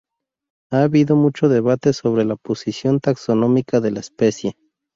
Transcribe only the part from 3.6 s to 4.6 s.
de la especie.